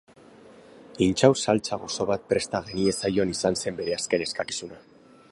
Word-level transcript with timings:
Intxaur-saltsa 1.07 1.77
gozo 1.83 2.07
bat 2.11 2.25
presta 2.31 2.61
geniezaion 2.69 3.33
izan 3.35 3.59
zen 3.65 3.77
bere 3.83 3.95
azken 3.99 4.25
eskakizuna. 4.27 4.81